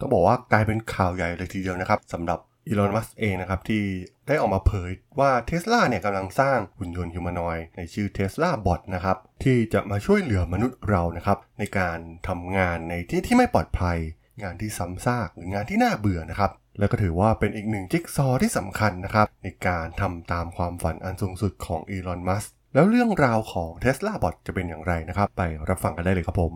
[0.00, 3.82] ต้องบอกว่ากลายเป็นข่าวใหญ่เลยทีเดียวนะครับสำหรับอีลอน มัสเองนะครับ ที่
[4.28, 4.90] ได้ออกมาเผย
[5.20, 11.98] ว่าเทสลาเนี่ยกำลังสร้างหุ่นยนต์ฮิวแมนอย ในชื่อเทสลาบอทนะครับ ที่จะมาช่วยเหลือมนุษย์เรานะครับ ในการ
[12.28, 13.98] ทำงานในที่ที่ไม่ปลอดภัย
[14.42, 22.44] งานที่ซ้ำซากหรืองานที่น่าเบื่อนะครับ แล้วก็ถือว่าเป็นอีกหนึ่งจิ๊กซอที่สำคัญนะครับ ในการทำตามความฝันอันสูงสุดของอีลอน มัส
[22.74, 26.52] แล้วเรื่องราวของ Tesla Bot จะเป็นอย่างไรนะครับ ไปรับฟังกันได้เลยครับผม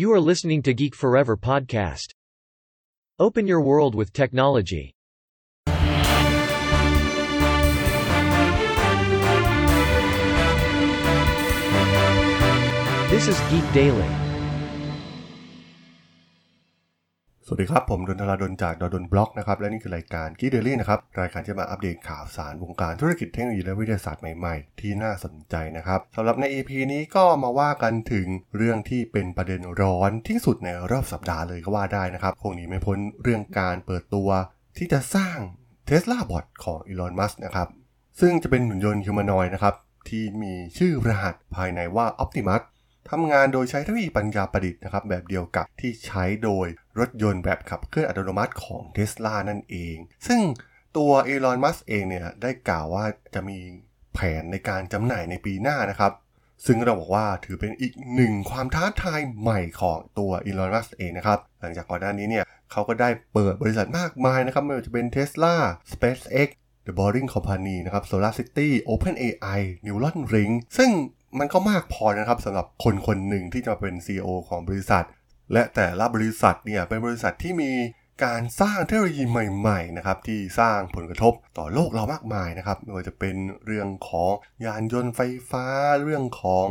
[0.00, 2.08] You are listening to Geek Forever podcast.
[3.22, 4.96] Open your world with technology.
[13.10, 14.21] This is Geek Daily.
[17.54, 34.28] วัสดีครับ ผมดนทราดนจากดนบล็อกนะครับ และนี่คือรายการกีเดลี่นะครับ รายการที่มาอัปเดตข่าวสารวงการธุรกิจเทคโนโลยีและวิทยาศาสตร์ใหม่ๆ ที่น่าสนใจนะครับสำหรับใน EP นี้ก็มาว่ากันถึงเรื่องที่เป็นประเด็นร้อนที่สุดในรอบสัปดาห์เลยก็ว่าได้นะครับคงหนีไม่พ้นเรื่องการเปิดตัว
[34.78, 35.38] ที่จะสร้าง
[35.88, 37.68] Tesla Bot ของอีลอนมัสนะครับ
[38.20, 39.74] ซึ่งจะเป็นหุ่นยนต์ฮิวแมนอย์นะครับ
[40.08, 42.62] ที่มีชื่อรหัสภายในว่า Optimus
[43.10, 46.66] ทำงานโดยใช้เทคโนโลยีปัญญาประดิษฐ์นะครับแบบเดียวกับที่ใช้โดย
[46.98, 50.40] รถยนต์แบบขับเคลื่อนอัตโนมัติของ Tesla นั่นเอง ซึ่ง
[50.96, 53.58] ตัวเอลอนมัสเองเนี่ยได้กล่าวว่าจะมี
[54.14, 56.12] แผนในการจำหน่ายในปีหน้านะครับ
[56.66, 65.54] ซึ่งเราบอกว่าถือเป็นอีกหนึ่งความท้าทายใหม่ของตัวอีลอนมัสเองนะครับ หลังจากก่อนหน้านี้เนี่ยเขาก็ได้เปิดบริษัทมากมายนะครับไม่ว่าจะเป็น Tesla
[65.92, 66.48] SpaceX
[66.86, 70.90] The Boring Company นะครับ Solar City OpenAI Neuron Ring ซึ่ง
[71.38, 75.04] มันก็มากพอนะครับสำหรับคนคนหนึ่งที่จะเป็น CEO ของบริษัท
[75.52, 77.72] และแต่ละบริษัทเนี่ยเป็นบริษัทที่มี
[78.24, 83.34] การสร้างเทคโนโลยีใหม่ๆนะครับที่สร้างผลกระทบต่อโลกเรามากมายนะครับไม่ว่าจะเป็น
[83.66, 84.30] เรื่องของ
[84.64, 85.64] ยานยนต์ไฟฟ้า
[86.02, 86.66] เรื่องของ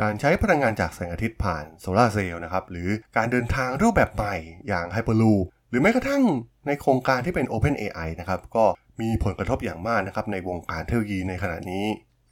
[0.00, 4.36] การใช้พลังงานจากแสงอาทิตย์ผ่านโซลาร์เซลล์นะครับหรือการเดินทางรูปแบบใหม่
[4.68, 6.22] อย่าง Hyperloop หรือแม้กระทั่ง
[6.66, 8.64] ในโครงการที่เป็น OpenAI นะครับก็
[9.00, 11.84] มีผลกระทบอย่างมากนะครับในวงการเทคโนโลยีในขณะนี้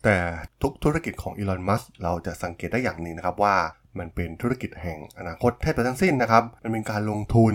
[0.05, 0.17] แต่
[0.63, 3.57] ทุกธุรกิจของอีลอน มัสเราจะสังเกตได้อย่างหนึ่งนะครับว่า
[3.99, 7.55] มันเป็นธุรกิจแห่งอนาคตแทบจะทั้งสิ้นนะครับ มันเป็นการลงทุน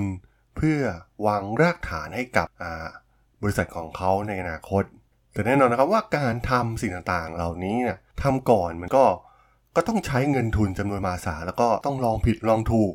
[0.57, 0.79] เพื่อ
[1.25, 2.47] วางรากฐานให้กับ
[3.43, 4.83] บริษัทของเขาในอนาคต
[5.33, 9.05] แต่แน่นอนนะครับว่าการทำสิ่งต่างๆ เหล่านี้เนี่ยทำก่อนมันก็
[9.75, 12.93] ก็ต้องใช้เงินทุนจำนวนมหาศาลแล้วก็ต้องลองผิดลองถูก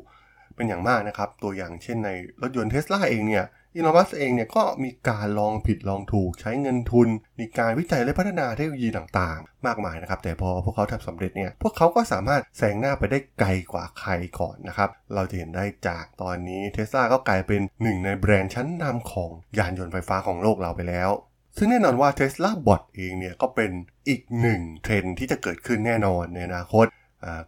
[0.55, 2.09] เป็นอย่างมากนะครับ ตัวอย่างเช่นใน
[2.41, 7.07] รถยนต์เทสลาเองเนี่ย อีลอนมัสเองเนี่ยก็มีการลองผิดลองถูกใช้เงินทุน
[7.39, 21.09] มีการวิจัยและพัฒนาเทคโนโลยีต่างๆ มากมายนะครับ แต่พอพวกเขาทำสำเร็จเนี่ยพวกเขาก็สามารถแซงหน้าไปได้ไกลกว่าใครก่อนนะครับ เราจะเห็นได้จากตอนนี้เทสลาก็กลายเป็นหนึ่งในแบรนด์ชั้นนำของยานยนต์ไฟฟ้าของโลกเราไปแล้ว
[21.57, 23.71] ซึ่งแน่นอนว่า Tesla Bot เองเนี่ยก็เป็น
[24.07, 26.85] อีกหนึ่งเทรนที่จะเกิดขึ้นแน่นอนในอนาคต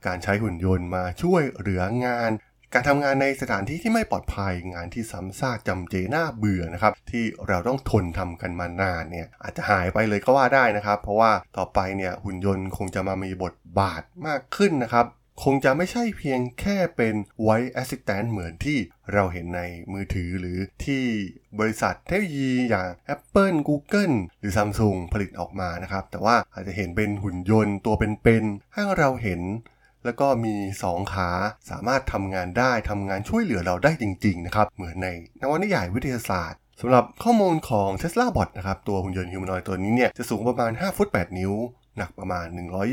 [0.06, 2.32] การใช้หุ่นยนต์มาช่วยเหลืองาน
[2.74, 15.08] การทำงานในสถานที่ที่ไม่ปลอดภัยงานที่ซ้ำซากจำเจน่าเบื่อนะครับที่เราต้องทนทำกันมานานเนี่ยอาจจะหายไปเลยก็ว่าได้นะครับ เพราะว่าต่อไปเนี่ยหุ่นยนต์คงจะมามีบทบาทมากขึ้นนะครับ
[15.44, 18.78] คงจะไม่ใช่เพียงแค่เป็น voice assistant เหมือนที่
[19.14, 19.62] เราเห็นใน
[19.94, 21.04] มือถือหรือที่
[21.60, 29.42] บริษัทเทคโนโลยีอย่าง Apple Google หรือ Samsung ผลิตออกมานะครับ แต่ว่าอาจจะเห็นเป็นหุ่นยนต์ตัวเป็นๆให้เราเห็น
[30.07, 30.56] แล้วก็มี
[30.88, 31.29] 2 ขา
[31.69, 35.07] สามารถทำงานได้ทำงานช่วยเหลือเราได้จริงๆนะครับเหมือนใน
[35.41, 41.53] นวนิยายวิทยาศาสตร์สำหรับข้อมูลของ Tesla Bot นะครับตัวหุ่นยนต์ฮิวแมนอยตัวนี้เนี่ยจะสูงประมาณ 5 ฟุต 8 นิ้ว
[41.97, 42.45] หนักประมาณ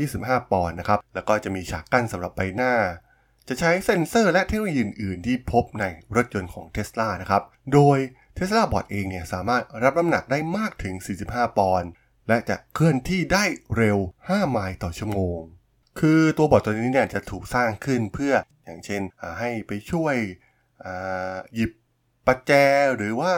[0.03, 2.73] 125 ปอนด์นะครับแล้วก็จะมีฉากกั้นสำหรับใบหน้า
[3.47, 7.43] จะใช้เซ็นเซอร์และเทคโนโลยีอื่น ๆ ที่พบในรถยนต์ของ Tesla นะครับ
[7.73, 7.97] โดย
[8.37, 10.95] Tesla Bot เองเนี่ยสามารถรับน้ำหนักได้มากถึง
[11.27, 11.89] 45 ปอนด์
[12.27, 13.43] และจะเคลื่อนที่ได้
[13.77, 13.97] เร็ว
[14.27, 15.39] 5 ไมล์ต่อชั่วโมง
[15.99, 18.33] คือตัวบอทตัวนี้เนี่ยจะถูกสร้างขึ้นเพื่อ
[18.65, 19.01] อย่างเช่น
[19.39, 20.15] ให้ไปช่วย
[21.55, 21.71] หยิบ
[22.27, 22.51] ปัจแจ
[22.97, 23.33] หรือว่า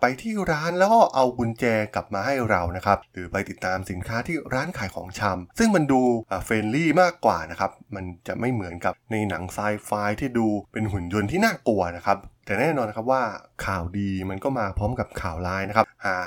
[0.00, 1.64] ไปที่ร้านแล้วก็เอากุญแจ
[1.94, 6.00] กลับมาให้เรานะครับ หรือไปติดตามสินค้าที่ร้านขายของชำซึ่งมันดู
[6.44, 13.22] friendly มากกว่านะครับ มันจะไม่เหมือนกับในหนังไซไฟที่ดูเป็นหุ่นยนต์ที่น่ากลัวนะครับ แต่แน่นอนนะครับว่า
[13.66, 16.24] ข่าวดีมันก็มาพร้อมกับข่าวร้ายนะครับ หาก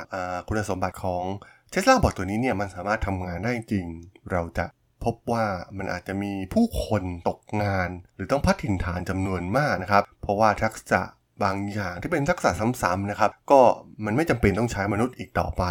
[0.47, 1.23] คุณสมบัติของ
[1.69, 3.85] Tesla Bot ตัวนี้เนี่ยมันสามารถทำงานได้จริง
[4.31, 4.65] เราจะ
[5.05, 5.45] พบว่า
[5.77, 11.01] มันอาจจะมีผู้คนตกงาน หรือต้องพลัดถิ่นฐานจำนวนมากนะครับ เพราะว่าทักษะ
[11.44, 12.50] บางอย่างที่เป็นทักษะ
[12.81, 13.61] ซ้ำๆนะครับ ก็
[14.05, 15.63] มันไม่จำเป็นต้องใช้มนุษย์อีกต่อไป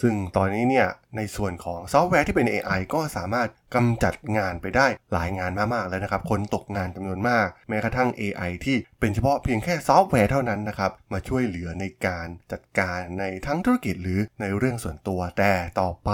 [0.00, 16.10] ซึ่งตอนนี้เนี่ยในส่วนของซอฟต์แวร์ที่เป็น AI ก็สามารถ กำจัดงานไปได้หลายงานมากๆแล้วนะครับ คนตกงานจำนวนมาก แม้กระทั่ง AI ที่เป็นเฉพาะเพียงแค่ซอฟต์แวร์เท่านั้นนะครับ มาช่วยเหลือในการจัดการในทั้งธุรกิจหรือในเรื่องส่วนตัว แต่ต่อไป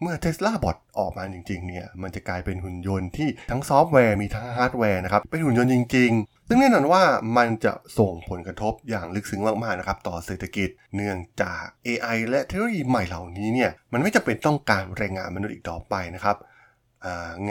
[0.00, 7.02] เมื่อ Tesla Bot ออกมาจริงๆเนี่ยมันจะกลายเป็นหุ่นยนต์ที่ทั้งซอฟต์แวร์มีทั้งฮาร์ดแวร์นะครับเป็นหุ่นยนต์จริง ๆ ซึ่งแน่นอนว่า
[7.36, 16.36] มันจะส่งผลกระทบอย่างลึกซึ้งมากๆนะครับต่อเศรษฐกิจเนื่องจาก AI และเทคโนโลยีใหม่เหล่านี้เนี่ยมันไม่จำเป็นต้องการแรงงานมนุษย์อีกต่อไปนะครับ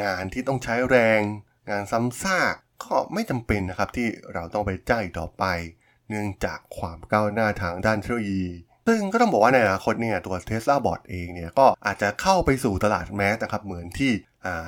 [0.01, 1.21] งานที่ต้องใช้แรง
[1.69, 5.43] งานซ้ำซากก็ไม่จำเป็นนะครับที่เราต้องไปจ้างต่อไป
[6.09, 8.45] เนื่องจากความก้าวหน้าทางด้านเทคโนโลยี
[8.87, 14.11] ซึ่งก็ต้องบอกว่าในอนาคตเนี่ยตัว Tesla Bot เองเนี่ยก็อาจจะเข้าไปสู่ตลาดแมสนะครับเหมือนที่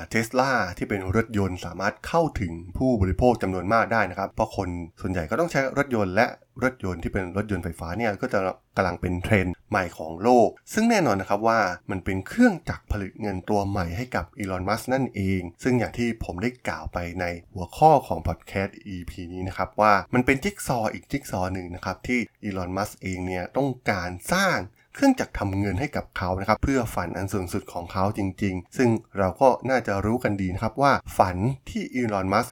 [0.10, 4.70] เทสลาที่เป็นรถยนต์สามารถเข้าถึงผู้บริโภคจำนวนมากได้นะครับ เพราะคน
[5.02, 6.26] ส่วนใหญ่ก็ต้องใช้รถยนต์และ
[6.64, 8.40] รถยนต์ที่เป็นรถยนต์ไฟฟ้าเนี่ยก็จะ
[8.78, 11.60] กำลังเป็นเทรนด์ใหม่ของโลก ซึ่งแน่นอนนะครับว่า
[11.92, 24.58] มันเป็นเครื่องจักรผลิตเงินตัวใหม่ให้กับอีลอนมัสนั่นเอง ซึ่งอย่างที่ผมได้กล่าวไปในหัวข้อของพอดแคสต์ EP นี้นะครับว่ามันเป็นจิ๊กซออีกจิ๊กซอหนึ่งนะครับที่อีลอนมัสเองเนี่ยต้องการสร้าง
[24.96, 31.38] เครื่องจักรทำเงินให้กับเขานะครับเพื่อฝันอันสูงสุดของเขาจริง ๆ ซึ่งเราก็น่าจะรู้กันดีนะครับว่าฝัน
[31.70, 32.48] ที่อีลอนมัส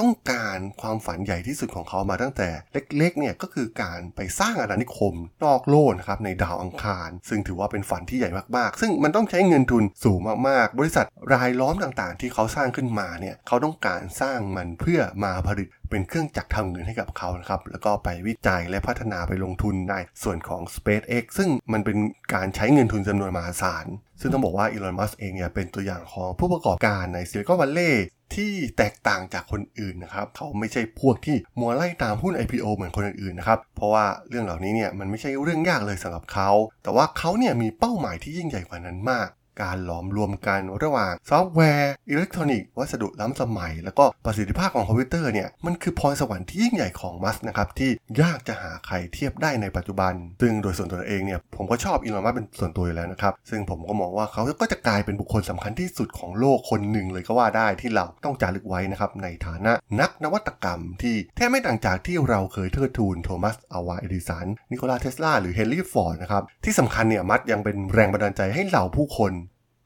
[0.00, 5.14] ต้องการความฝันใหญ่ที่สุดของเขามาตั้งแต่เล็กๆเนี่ยก็คือการไปสร้างอาณานิคม
[5.44, 21.96] นอกโลกนะครับในดาวอังคาร ซึ่งถือว่าเป็นฝันที่ใหญ่มากๆ ซึ่งมันต้องใช้เงินทุนสูงมากๆ บริษัทรายล้อมต่างๆ ที่เขาสร้างขึ้นมาเนี่ยเขาต้องการสร้างมันเพื่อมาผลิตเป็นเครื่องจักรทำเงินให้กับเขานะครับ แล้วก็ไปวิจัยและพัฒนาไปลงทุนในส่วนของ SpaceX ซึ่งมันเป็น
[22.34, 23.86] การใช้เงินทุนจำนวนมหาศาล
[24.22, 36.50] ซึ่งต้องบอกว่าอีลอนมัสก์เองเนี่ยเป็นตัวอย่างของผู้ประกอบการในซิลิคอนวัลเลย์ที่แตกต่างจากคนอื่นนะครับ เขาไม่ใช่พวกที่มัวไล่ตามหุ้น IPO เหมือนคนอื่นๆนะครับ เพราะว่าเรื่องเหล่านี้เนี่ยมันไม่ใช่เรื่องยากเลยสำหรับเขา
[36.82, 39.28] แต่ว่าเขาเนี่ยมีเป้าหมายที่ยิ่งใหญ่กว่านั้นมาก
[39.60, 47.90] การหลอมรวมกันระหว่างซอฟต์แวร์อิเล็กทรอนิกส์วัสดุล้ำสมัย แล้วก็ประสิทธิภาพของคอมพิวเตอร์เนี่ยมันคือพรสวรรค์ที่ยิ่งใหญ่ของมัสก์นะครับที่
[48.22, 69.32] ยากจะหาใครเทียบได้ในปัจจุบัน ซึ่งโดยส่วนตัวเองเนี่ยผมก็ชอบอีลอนมัสก์เป็นส่วนตัวอยู่แล้วนะครับซึ่งผมก็มองว่าเขาก็จะกลายเป็นบุคคลสำคัญที่สุดของโลกคนหนึ่งเลยก็ว่าได้ที่เราต้องจารึกไว้นะครับในฐานะนักนวัตกรรม ที่แทบไม่ต่างจากที่เราเคยเทิดทูนโทมัสอัลวาเอดิสันนิโคลาเทสลาหรือเฮนรี่ฟอร์ดนะครับที่สำคัญเนี่ยมัสก์ยังเป็นแรงบันดาลใจให้เหล่าผู้คน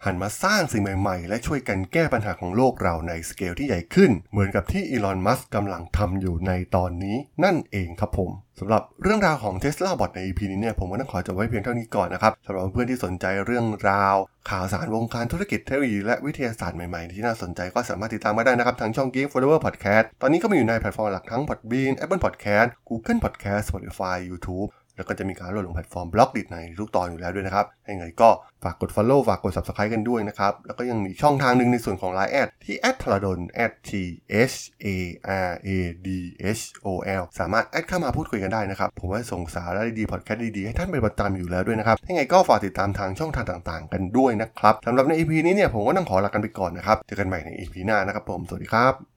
[0.06, 8.30] หันมาสร้างสิ่งใหม่ๆ และช่วยกันแก้ปัญหาของโลกเราในสเกลที่ใหญ่ขึ้น เหมือนกับที่อีลอน มัสก์กำลังทำอยู่ในตอนนี้นั่นเองครับผม
[8.60, 14.16] สำหรับเรื่องราวของ Tesla Bot ใน EP นี้เนี่ยผมก็ต้องขอจบไว้เพียงเท่านี้ก่อนนะครับสำหรับเพื่อนที่สนใจเรื่องราว
[14.50, 26.42] ข่าวสารวงการธุรกิจเทคโนโลยีและวิทยาศาสตร์ใหม่ๆ ที่น่าสนใจก็สามารถติดตามมาได้นะครับทางช่อง Geek Forever Podcast ตอนนี้ก็มีอยู่ในแพลตฟอร์มหลักทั้ง Podbean Apple Podcast Google Podcast Spotify YouTube แล้วก็จะมีการโหลดลงแพลตฟอร์ม Blockdit
[26.52, 28.28] ในทุกตอนอยู่แล้วด้วยนะครับยังไงก็
[28.64, 33.38] ฝากกด Follow ฝากกด Subscribe กันด้วยนะครับ แล้วก็ยังมีช่องทางหนึ่งในส่วนของ Line แอดที่ a d ทรดน
[33.88, 33.90] t
[34.50, 34.88] h a
[35.48, 35.70] r a
[36.06, 36.08] d
[36.58, 36.88] h o
[37.20, 49.15] l สามารถแอดเข้ามาพูดคุยกันได้นะครับ ผมว่าส่งสาระดีๆพอดแคสต์ดีๆ ให้ท่านเป็นประจำอยู่แล้วด้วยนะครับยังไงก็ฝากติดตามทางช่องทางต่างๆ กันด้วยนะครับสำหรับใน EP นี้เนี่ยผมก็ต้องขอลากันไปก่อนนะครับเจอกันใหม่ใน EP หน้านะครับผมสวัสดีครับ